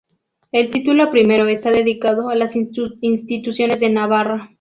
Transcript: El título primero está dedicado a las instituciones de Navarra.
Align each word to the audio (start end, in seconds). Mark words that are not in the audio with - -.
El 0.51 0.71
título 0.71 1.11
primero 1.11 1.47
está 1.47 1.69
dedicado 1.69 2.29
a 2.29 2.35
las 2.35 2.55
instituciones 2.55 3.79
de 3.79 3.91
Navarra. 3.91 4.49